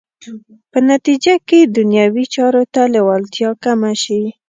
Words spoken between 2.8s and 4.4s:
لېوالتیا کمه شي.